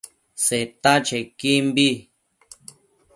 [0.45, 1.87] Seta chequimbi